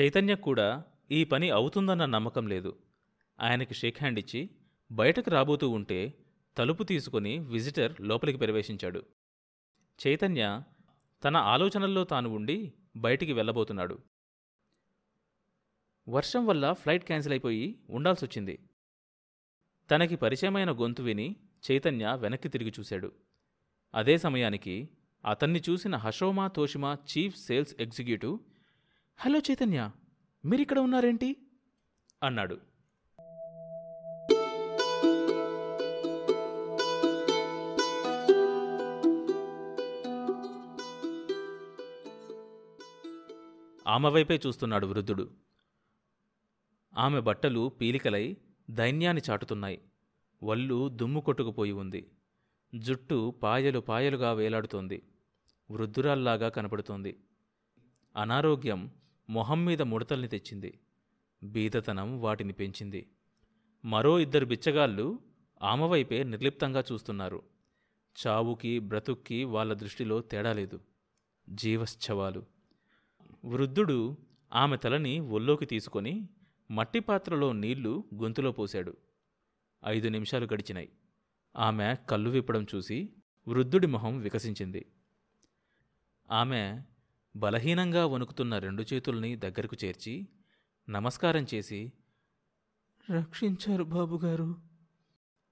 [0.00, 2.78] చైతన్య కూడా ఈ పని అవుతుందన్న నమ్మకం లేదు.
[3.40, 4.50] ఆయనకి షేక్ హ్యాండ్ ఇచ్చి
[4.92, 6.14] బయటకు రాబోతూ ఉంటే
[6.56, 9.02] తలుపు తీసుకుని విజిటర్ లోపలికి ప్రవేశించాడు.
[10.06, 10.62] చైతన్య
[11.24, 13.98] తన ఆలోచనల్లో తాను ఉండి బయటికి వెళ్ళబోతున్నాడు.
[16.08, 18.58] వర్షం వల్ల ఫ్లైట్ క్యాన్సిల్ అయిపోయి ఉండాల్సొచ్చింది.
[19.90, 21.36] తనకి పరిచయమైన గొంతు విని
[21.70, 23.12] చైతన్య వెనక్కి తిరిగి చూశాడు.
[23.94, 24.88] అదే సమయానికి
[25.24, 28.38] అతన్ని చూసిన Hashoma Toshima chief sales executive
[29.18, 29.90] hello Chaitanya
[30.44, 31.36] మీరిక్కడ ఉన్నారేంటి?
[32.22, 32.54] అన్నాడు.
[43.88, 45.30] ఆమె వైపే చూస్తున్నాడు వృద్ధుడు.
[46.96, 48.36] ఆమె బట్టలు పీలికలై
[48.70, 49.80] దైన్యాన్ని చాటుతున్నాయి.
[50.42, 52.10] వల్లు దుమ్ము కొట్టుకుపోయి ఉంది.
[52.74, 55.02] జుట్టు పాయలు పాయలుగా వేలాడుతోంది.
[55.70, 57.18] వృద్ధురాల్లాగా కనపడుతోంది.
[58.16, 58.90] అనారోగ్యం
[59.30, 60.78] మొహం మీద ముడతల్ని తెచ్చింది.
[61.42, 63.08] బీదతనం వాటిని పెంచింది.
[63.84, 65.18] మరో ఇద్దరు బిచ్చగాళ్ళు
[65.62, 67.42] ఆమెవైపే నిర్లిప్తంగా చూస్తున్నారు.
[68.26, 70.80] చావుకి బ్రతుక్కి వాళ్ళ దృష్టిలో తేడా లేదు.
[71.48, 72.46] జీవశ్చవాలు.
[73.44, 74.16] వృద్ధుడు
[74.54, 76.28] ఆమె తలని ఒల్లోకి తీసుకొని
[76.70, 78.96] మట్టి పాత్రలో నీళ్ళు గొంతులో పోశాడు.
[79.86, 80.88] ఐదు నిమిషాలు గడిచినాయి.
[81.56, 83.12] ఆమె కళ్ళు విప్పడం చూసి
[83.48, 84.86] వృద్ధుడి మొహం వికసించింది.
[86.30, 86.80] ఆమె
[87.36, 90.28] బలహీనంగా వణుకుతున్న రెండు చేతుల్ని దగ్గరకు చేర్చి
[90.88, 91.92] నమస్కారం చేసి
[93.12, 94.56] రక్షించారు బాబుగారు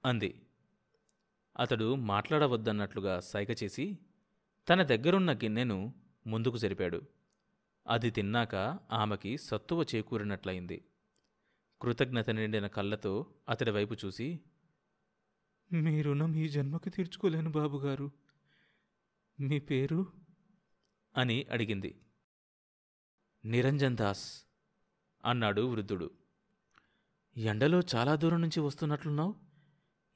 [0.05, 0.43] అంది.
[1.57, 3.99] అతడు మాట్లాడవద్దన్నట్లుగా సైగ చేసి
[4.69, 5.95] తన దగ్గరున్న గిన్నెను
[6.27, 7.03] ముందుకు జరిపాడు.
[7.87, 8.55] అది తిన్నాక
[8.93, 10.85] ఆమెకి సత్తువ చేకూరినట్లయింది.
[11.81, 14.41] కృతజ్ఞత నిండిన కళ్ళతో అతడి వైపు చూసి
[15.73, 18.11] మీ రుణం ఈ జన్మకి తీర్చుకోలేను బాబుగారు.
[19.41, 20.24] మీ పేరు
[21.17, 22.01] అని అడిగింది.
[23.45, 24.43] నిరంజన్ దాస్
[25.25, 26.11] అన్నాడు వృద్ధుడు.
[27.37, 29.35] ఎండలో చాలా దూరం నుంచి వస్తున్నట్లున్నావు.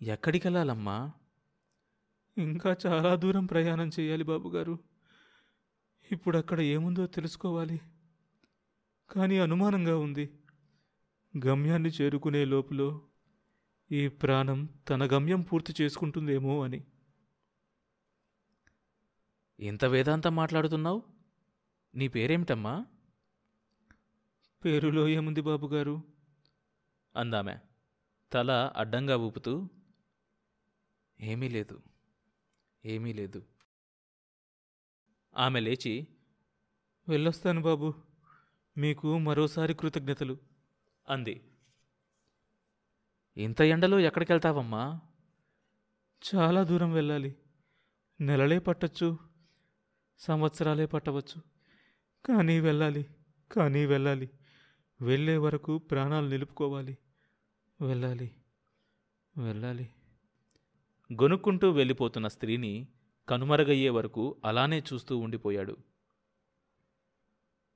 [0.03, 1.13] ఎక్కడికెళ్ళాలమ్మా?
[2.39, 4.79] ఇంకా చాలా దూరం ప్రయాణం చేయాలి బాబుగారు.
[6.13, 7.81] ఇప్పుడు అక్కడ ఏముందో తెలుసుకోవాలి.
[9.11, 10.39] కానీ అనుమానంగా ఉంది.
[11.47, 13.03] గమ్యాన్ని చేరుకునే లోపులో
[13.92, 16.85] ఈ ప్రాణం తన గమ్యం పూర్తి చేసుకుంటుందేమో అని.
[19.61, 21.02] ఇంత వేదాంతం మాట్లాడుతున్నావు?
[21.95, 22.86] నీ పేరేమిటమ్మా?
[24.64, 26.02] పేరులో ఏముంది బాబుగారు?
[27.17, 27.57] అందామె.
[28.33, 29.69] తల అడ్డంగా ఊపుతూ
[31.20, 31.83] ఏమీ లేదు
[32.85, 33.46] ఏమీ లేదు.
[35.36, 36.08] ఆమె లేచి
[37.08, 37.95] వెళ్ళొస్తాను బాబు.
[38.77, 40.36] మీకు మరోసారి కృతజ్ఞతలు.
[41.08, 41.45] అంది.
[43.36, 45.01] ఇంత ఎండలో ఎక్కడికెళ్తావమ్మా?
[46.35, 47.36] చాలా దూరం వెళ్ళాలి.
[48.20, 49.27] నెలలే పట్టచ్చు.
[50.18, 51.42] సంవత్సరాలే పట్టవచ్చు.
[52.27, 53.06] కానీ వెళ్ళాలి
[53.52, 54.30] కానీ వెళ్ళాలి.
[55.01, 56.98] వెళ్ళే వరకు ప్రాణాలు నిలుపుకోవాలి.
[57.80, 58.34] వెళ్ళాలి
[59.39, 59.90] వెళ్ళాలి.
[61.12, 62.89] గొనుక్కుంటూ వెళ్ళిపోతున్న స్త్రీని
[63.28, 65.77] కనుమరుగయ్యే వరకు అలానే చూస్తూ ఉండిపోయాడు.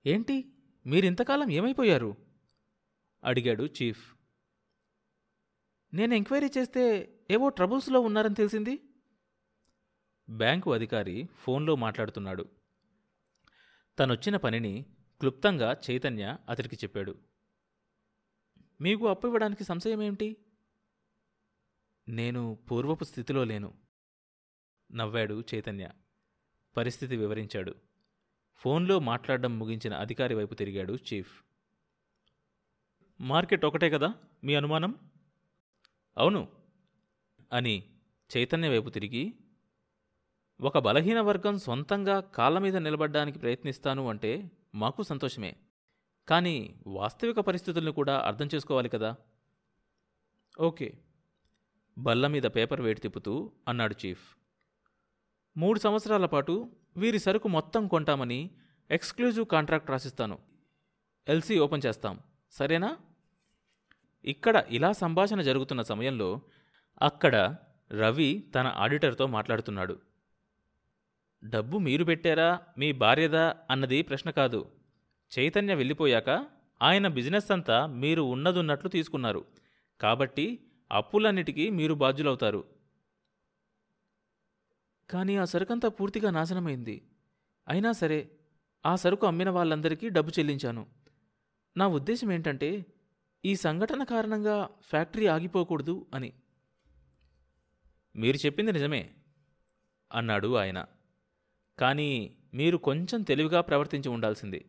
[0.06, 0.52] ఏంటి?
[0.86, 2.16] మీరింతకాలం ఏమైపోయారు?
[3.25, 4.14] అడిగాడు చీఫ్.
[5.94, 8.81] నేను ఎంక్వైరీ చేస్తే ఏవో ట్రబుల్స్లో ఉన్నారని తెలిసింది.
[10.31, 12.49] బ్యాంకు అధికారి ఫోన్లో మాట్లాడుతున్నాడు.
[13.99, 14.87] తనొచ్చిన పనిని
[15.21, 17.19] క్లుప్తంగా చైతన్య అతడికి చెప్పాడు.
[18.81, 20.37] మీకు అప్పు ఇవ్వడానికి సంశయం ఏమిటి?
[22.09, 23.75] నేను పూర్వపు స్థితిలో లేను
[24.93, 25.91] నవ్వాడు చైతన్య.
[26.77, 27.75] పరిస్థితి వివరించాడు.
[28.56, 31.44] ఫోన్లో మాట్లాడడం ముగించిన అధికారి వైపు తిరిగాడు చీఫ్.
[33.21, 35.11] మార్కెట్ ఒకటే కదా మీ అనుమానం?
[36.19, 36.49] అవును
[37.53, 38.00] అని
[38.37, 39.41] చైతన్య వైపు తిరిగి
[40.62, 45.56] ఒక బలహీన వర్గం సొంతంగా కాళ్ళ మీద నిలబడ్డానికి ప్రయత్నిస్తాను అంటే మాకు సంతోషమే.
[46.28, 49.17] కానీ వాస్తవిక పరిస్థితులను కూడా అర్థం చేసుకోవాలి కదా?
[50.61, 50.99] ఓకే.
[51.99, 54.37] బల్ల మీద పేపర్ వేడి తిప్పుతూ అన్నాడు చీఫ్.
[55.56, 58.50] మూడు సంవత్సరాల పాటు వీరి సరుకు మొత్తం కొంటామని
[58.91, 60.39] ఎక్స్క్లూజివ్ కాంట్రాక్ట్ రాసిస్తాను.
[61.29, 62.20] ఎల్సీ ఓపెన్ చేస్తాం.
[62.50, 62.97] సరేనా?
[64.25, 66.41] ఇక్కడ ఇలా సంభాషణ జరుగుతున్న సమయంలో
[67.03, 67.56] అక్కడ
[67.93, 70.12] రవి తన ఆడిటర్తో మాట్లాడుతున్నాడు.
[71.44, 74.71] డబ్బు మీరు పెట్టారా మీ భార్యదా అన్నది ప్రశ్న కాదు.
[75.39, 76.47] చైతన్య వెళ్ళిపోయాక
[76.83, 79.44] ఆయన బిజినెస్ అంతా మీరు ఉన్నదున్నట్లు తీసుకున్నారు.
[80.00, 80.59] కాబట్టి
[80.93, 82.65] అప్పులన్నిటికీ మీరు బాధ్యులవుతారు.
[85.11, 87.03] కానీ ఆ సరుకంతా పూర్తిగా నాశనమైంది.
[87.69, 88.31] అయినా సరే
[88.87, 90.87] ఆ సరుకు అమ్మిన వాళ్ళందరికీ డబ్బు చెల్లించాను.
[91.77, 92.87] నా ఉద్దేశం ఏంటంటే
[93.44, 96.33] ఈ సంఘటన కారణంగా ఫ్యాక్టరీ ఆగిపోకూడదు అని.
[98.17, 99.11] మీరు చెప్పింది నిజమే
[100.12, 100.85] అన్నాడు ఆయన.
[101.78, 104.64] కానీ మీరు కొంచెం తెలివిగా ప్రవర్తించి ఉండాల్సింది.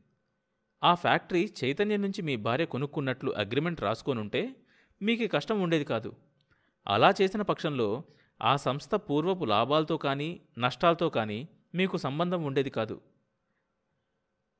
[0.83, 4.55] ఆ ఫ్యాక్టరీ చైతన్యం నుంచి మీ భార్య కొనుక్కున్నట్లు అగ్రిమెంట్ రాసుకోనుంటే
[5.01, 6.13] మీకు కష్టం ఉండేది కాదు.
[6.88, 8.03] అలా చేసిన పక్షంలో
[8.41, 13.01] ఆ సంస్థ పూర్వపు లాభాలతో కానీ నష్టాలతో కానీ మీకు సంబంధం ఉండేది కాదు.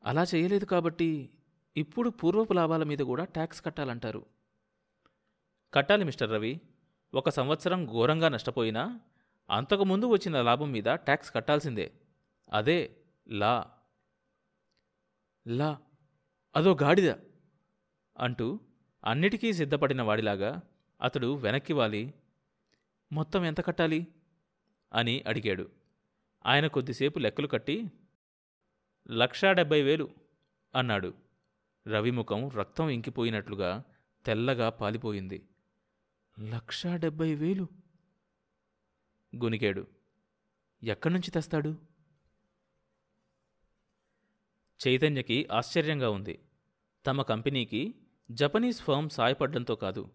[0.05, 1.29] అలా చేయలేదు కాబట్టి
[1.77, 4.25] ఇప్పుడు పూర్వపు లాభాల మీద కూడా ట్యాక్స్ కట్టాలంటారు.
[5.73, 6.61] కట్టాలి మిస్టర్ రవి.
[7.13, 8.99] ఒక సంవత్సరం ఘోరంగా నష్టపోయినా
[9.49, 11.91] అంతకుముందు వచ్చిన లాభం మీద ట్యాక్స్ కట్టాల్సిందే.
[12.53, 12.95] అదే
[13.27, 13.77] లా.
[15.47, 15.81] లా.
[16.55, 17.15] అదో గాడిద
[18.19, 18.59] అంటూ
[19.05, 20.61] అన్నిటికీ సిద్ధపడిన వాడిలాగా
[21.01, 22.13] అతడు వెనక్కి వాలి.
[23.11, 24.07] మొత్తం ఎంత కట్టాలి?
[24.94, 25.71] అని అడిగాడు.
[26.45, 27.91] ఆయన కొద్దిసేపు లెక్కలు కట్టి
[29.11, 30.09] లక్షా డెబ్బై వేలు
[30.75, 31.13] అన్నాడు.
[31.88, 33.83] రవిముఖం రక్తం ఇంకిపోయినట్లుగా
[34.25, 35.47] తెల్లగా పాలిపోయింది.
[36.39, 37.67] లక్షా డెబ్బై వేలు?
[39.35, 39.88] గునికాడు
[40.83, 41.92] ఎక్కడి నుంచి తెస్తాడు?
[44.87, 46.39] చైతన్యకి ఆశ్చర్యంగా ఉంది.
[47.05, 47.95] తమ కంపెనీకి
[48.31, 50.09] జపనీస్ ఫర్మ్ సాయపడ్డంతో కాదు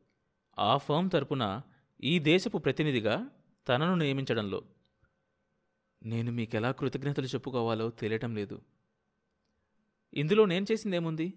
[0.58, 1.60] ఆ ఫర్మ్ తరపున
[2.00, 3.28] ఈ దేశపు ప్రతినిధిగా
[3.68, 4.62] తనను నియమించడంలో.
[6.02, 8.62] నేను మీకెలా కృతజ్ఞతలు చెప్పుకోవాలో తెలియటం లేదు.
[10.14, 11.32] ఇందులో నేను చేసిందేముంది?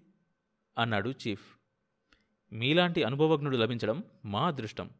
[0.78, 1.58] అన్నాడు చీఫ్.
[2.52, 4.90] మీలాంటి అనుభవజ్ఞుడు లభించడం మా అదృష్టం.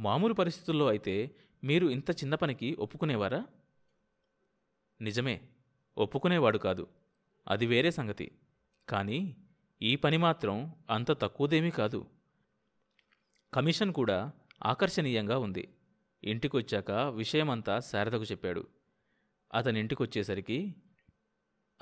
[0.00, 3.44] మామూలు పరిస్థితుల్లో అయితే మీరు ఇంత చిన్న పనికి ఒప్పుకునేవారా?
[5.00, 5.40] నిజమే
[5.98, 6.86] ఒప్పుకునేవాడు కాదు.
[7.48, 8.38] అది వేరే సంగతి.
[8.88, 9.36] కానీ
[9.82, 12.06] ఈ పని మాత్రం అంత తక్కువదేమీ కాదు.
[13.54, 14.32] కమిషన్ కూడా
[14.66, 15.74] ఆకర్షణీయంగా ఉంది.
[16.24, 18.68] ఇంటికొచ్చాక విషయమంతా శారదకు చెప్పాడు.
[19.54, 20.74] అతని ఇంటికొచ్చేసరికి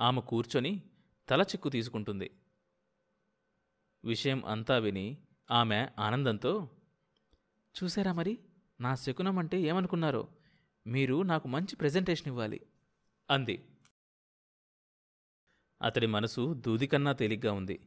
[0.00, 0.82] ఆమె కూర్చొని
[1.28, 2.30] తల చిక్కు తీసుకుంటుంది.
[4.04, 5.18] విషయం అంతా విని
[5.50, 6.70] ఆమె ఆనందంతో
[7.82, 8.38] చూసారా మరి?
[8.80, 10.28] నా శకునం అంటే ఏమనుకున్నారో?
[10.86, 12.60] మీరు నాకు మంచి ప్రెజెంటేషన్ ఇవ్వాలి
[13.30, 13.64] అంది.
[15.82, 17.80] అతడి మనసు దూదికన్నా తేలిగ్గా ఉంది.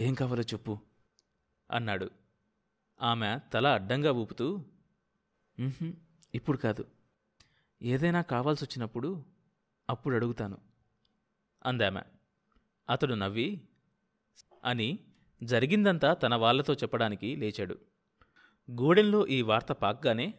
[0.00, 0.78] ఏం కావాలో చెప్పు
[1.70, 2.10] అన్నాడు.
[3.02, 4.64] ఆమె తల అడ్డంగా ఊపుతూ
[6.34, 6.84] ఇప్పుడు కాదు.
[7.82, 9.24] ఏదైనా కావాల్సి వచ్చినప్పుడు
[9.90, 10.58] అప్పుడు అడుగుతాను
[11.66, 12.00] అందామె.
[12.90, 13.68] అతడు నవ్వి
[14.64, 14.98] అని
[15.42, 17.78] జరిగిందంతా తన వాళ్ళతో చెప్పడానికి లేచాడు.
[18.70, 20.34] గూడెంలో ఈ వార్త పాక్గానే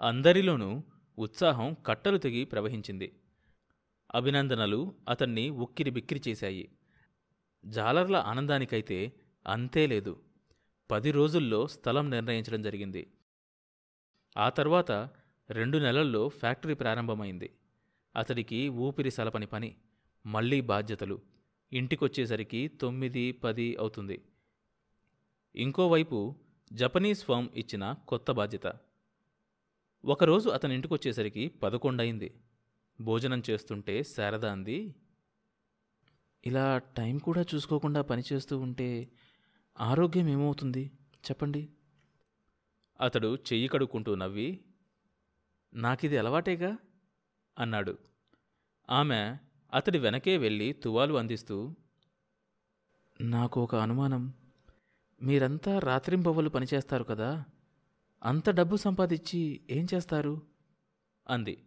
[0.00, 0.82] అందరిలోనూ
[1.18, 3.19] ఉత్సాహం కట్టలు తెగి ప్రవహించింది.
[4.14, 6.68] అభినందనలు అతన్ని ఉక్కిరి బిక్కిరి చేశాయి.
[7.66, 9.12] జాలర్ల ఆనందానికైతే
[9.46, 10.22] అంతే లేదు.
[10.90, 13.12] పది రోజుల్లో స్థలం నిర్ణయించడం జరిగింది.
[14.36, 15.10] ఆ తర్వాత
[15.50, 17.50] రెండు నెలల్లో ఫ్యాక్టరీ ప్రారంభమైంది.
[18.16, 19.76] అతడికి ఊపిరి సలపని పని
[20.26, 21.20] మళ్ళీ బాధ్యతలు.
[21.72, 24.22] ఇంటికొచ్చేసరికి తొమ్మిది పది అవుతుంది.
[25.56, 26.34] ఇంకోవైపు
[26.72, 28.72] జపనీస్ ఫర్మ్ ఇచ్చిన కొత్త బాధ్యత.
[30.04, 32.34] ఒకరోజు అతని ఇంటికొచ్చేసరికి పదకొండయింది.
[33.00, 34.94] భోజనం చేస్తుంటే శారద అంది
[36.46, 39.10] ఇలా టైం కూడా చూసుకోకుండా పనిచేస్తూ ఉంటే
[39.80, 40.90] ఆరోగ్యం ఏమవుతుంది?
[41.30, 41.68] చెప్పండి.
[43.00, 44.60] అతడు చెయ్యి కడుక్కుంటూ నవ్వి
[45.74, 46.76] నాకిది అలవాటేగా?
[47.58, 47.98] అన్నాడు.
[48.90, 49.36] ఆమె
[49.74, 51.76] అతడి వెనకే వెళ్ళి తువాలు అందిస్తూ
[53.20, 54.34] నాకు ఒక అనుమానం.
[55.22, 57.44] మీరంతా రాత్రింబవ్వలు పనిచేస్తారు కదా
[58.22, 60.42] అంత డబ్బు సంపాదించి ఏం చేస్తారు?
[61.28, 61.64] అంది.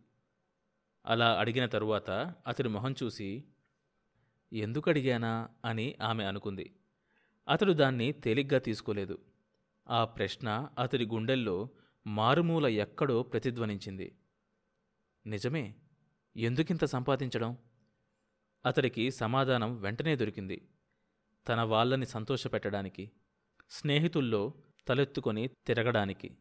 [1.05, 3.43] అలా అడిగిన తరువాత అతడి మొహం చూసి
[4.53, 6.75] ఎందుకు అడిగానా అని ఆమె అనుకుంది.
[7.47, 9.17] అతడు దాన్ని తేలిగ్గా తీసుకోలేదు.
[9.89, 11.69] ఆ ప్రశ్న అతడి గుండెల్లో
[12.07, 14.17] మారుమూల ఎక్కడో ప్రతిధ్వనించింది.
[15.25, 15.75] నిజమే
[16.37, 17.57] ఎందుకింత సంపాదించడం?
[18.65, 20.67] అతడికి సమాధానం వెంటనే దొరికింది.
[21.47, 23.11] తన వాళ్ళని సంతోషపెట్టడానికి
[23.69, 24.53] స్నేహితుల్లో
[24.87, 26.37] తలెత్తుకొని తిరగడానికి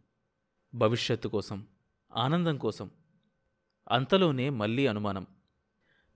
[0.74, 1.66] భవిష్యత్తు కోసం
[2.12, 2.90] ఆనందం కోసం
[3.90, 5.26] అంతలోనే మళ్ళీ అనుమానం.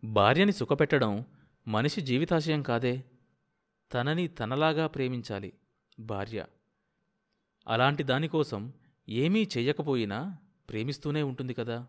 [0.04, 1.24] భార్యని సుఖపెట్టడం
[1.68, 3.04] మనిషి జీవితాశయం కాదే.
[3.94, 5.52] తనని తనలాగా ప్రేమించాలి
[6.00, 6.46] భార్య.
[7.68, 8.72] అలాంటి దానికోసం
[9.08, 10.38] ఏమీ చెయ్యకపోయినా
[10.70, 11.86] ప్రేమిస్తూనే ఉంటుంది కదా.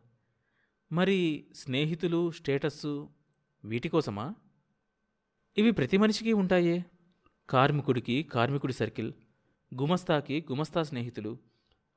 [0.92, 3.10] మరి స్నేహితులు స్టేటస్సు
[3.66, 4.36] వీటి కోసమా?
[5.58, 6.86] ఇవి ప్రతి మనిషికి ఉంటాయే.
[7.50, 9.14] కార్మికుడికి కార్మికుడి సర్కిల్
[9.76, 11.38] గుమస్తాకి గుమస్తా స్నేహితులు.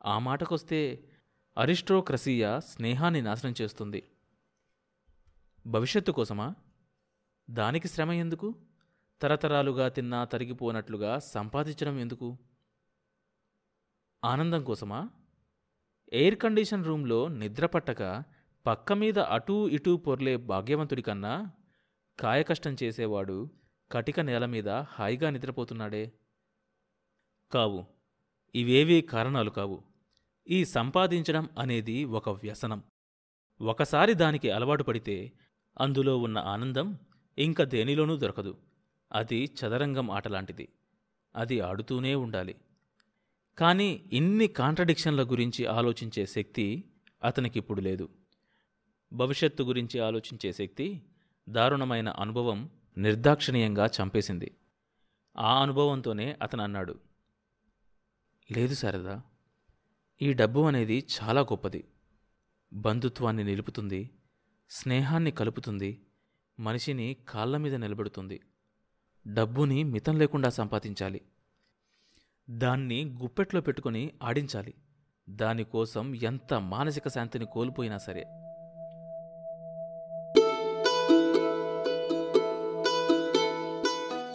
[0.05, 1.10] ఆ మాటకొస్తే
[1.57, 4.09] అరిస్ట్రోక్రసీయా స్నేహాన్ని నాశనం చేస్తుంది.
[5.67, 6.55] భవిష్యత్తు కోసమా?
[7.51, 8.55] దానికి శ్రమ ఎందుకు?
[9.23, 12.39] తరతరాలుగా తిన్నా తరిగిపోనట్లుగా సంపాదించడం ఎందుకు?
[14.25, 15.11] ఆనందం కోసమా?
[16.13, 18.25] ఎయిర్ కండిషన్ రూమ్లో నిద్ర పట్టక
[18.67, 21.51] పక్క మీద అటూ ఇటూ పొర్లే భాగ్యవంతుడి కన్నా
[22.21, 23.51] కాయకష్టం చేసేవాడు
[23.93, 26.13] కటిక నేల మీద హాయిగా నిద్రపోతున్నాడే.
[27.53, 27.87] కావు.
[28.55, 29.90] ఇవేవీ కారణాలు కావు.
[30.49, 32.83] ఈ సంపాదించడం అనేది ఒక వ్యసనం.
[33.61, 35.33] ఒకసారి దానికి అలవాటు పడితే
[35.81, 36.99] అందులో ఉన్న ఆనందం
[37.39, 38.59] ఇంక దేనిలోనూ దొరకదు.
[39.13, 40.69] అది చదరంగం ఆటలాంటిది.
[41.37, 42.55] అది ఆడుతూనే ఉండాలి.
[43.59, 46.85] కానీ ఇన్ని కాంట్రడిక్షన్ల గురించి ఆలోచించే శక్తి
[47.25, 48.09] అతనికిప్పుడు లేదు.
[49.13, 51.03] భవిష్యత్తు గురించి ఆలోచించే శక్తి
[51.49, 54.57] దారుణమైన అనుభవం నిర్దాక్షిణీయంగా చంపేసింది.
[55.37, 56.95] ఆ అనుభవంతోనే అతను అన్నాడు
[58.53, 59.23] లేదు శారదా
[60.23, 61.85] ఈ డబ్బు అనేది చాలా గొప్పది.
[62.73, 64.11] బంధుత్వాన్ని నిలుపుతుంది
[64.71, 66.01] స్నేహాన్ని కలుపుతుంది
[66.61, 68.41] మనిషిని కాళ్ళ మీద నిలబెడుతుంది.
[69.27, 71.21] డబ్బుని మితం లేకుండా సంపాదించాలి.
[72.51, 74.75] దాన్ని గుప్పెట్లో పెట్టుకొని ఆడించాలి.
[75.31, 78.25] దానికోసం ఎంత మానసిక శాంతిని కోల్పోయినా సరే.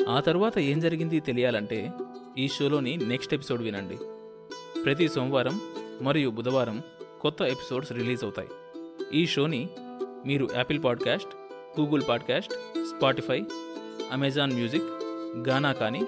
[0.09, 1.91] ఆ తర్వాత ఏం జరిగింది తెలియాలంటే
[2.37, 3.97] ఈ షోలోని నెక్స్ట్ ఎపిసోడ్ వినండి.
[4.83, 5.61] ప్రతి సోమవారం
[6.01, 6.83] మరియు బుధవారం
[7.21, 8.47] కొత్త ఎపిసోడ్స్ రిలీజ్ అవుతాయి.
[9.13, 9.69] ఈ షోని
[10.25, 11.29] మీరు Apple podcast
[11.79, 12.53] Google podcast
[12.83, 13.43] Spotify
[14.11, 14.83] Amazon music
[15.49, 16.05] Gaana కానీ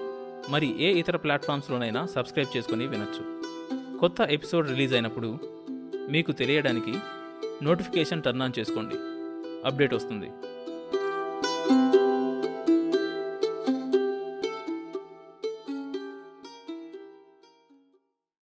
[0.48, 3.42] మరి ఏ ఇతర ప్లాట్ఫామ్స్లోనైనా సబ్స్క్రైబ్ చేసుకుని వినొచ్చు.
[3.98, 5.38] కొత్త ఎపిసోడ్ రిలీజ్ అయినప్పుడు
[6.10, 6.94] మీకు తెలియడానికి
[7.62, 8.94] నోటిఫికేషన్ టర్న్ ఆన్ చేసుకోండి.
[9.66, 10.30] అప్డేట్ వస్తుంది.